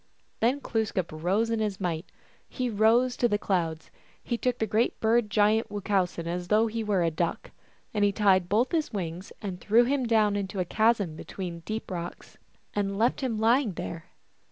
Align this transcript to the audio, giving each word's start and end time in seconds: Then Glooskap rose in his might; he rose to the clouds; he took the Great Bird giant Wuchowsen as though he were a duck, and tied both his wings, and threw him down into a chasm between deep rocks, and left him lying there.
Then 0.39 0.57
Glooskap 0.61 1.11
rose 1.11 1.51
in 1.51 1.59
his 1.59 1.79
might; 1.79 2.11
he 2.49 2.71
rose 2.71 3.15
to 3.17 3.27
the 3.27 3.37
clouds; 3.37 3.91
he 4.23 4.35
took 4.35 4.57
the 4.57 4.65
Great 4.65 4.99
Bird 4.99 5.29
giant 5.29 5.69
Wuchowsen 5.69 6.25
as 6.27 6.47
though 6.47 6.65
he 6.65 6.83
were 6.83 7.03
a 7.03 7.11
duck, 7.11 7.51
and 7.93 8.15
tied 8.15 8.49
both 8.49 8.71
his 8.71 8.91
wings, 8.91 9.31
and 9.43 9.61
threw 9.61 9.83
him 9.83 10.07
down 10.07 10.35
into 10.35 10.57
a 10.59 10.65
chasm 10.65 11.15
between 11.15 11.59
deep 11.67 11.91
rocks, 11.91 12.39
and 12.73 12.97
left 12.97 13.21
him 13.21 13.37
lying 13.39 13.73
there. 13.73 14.05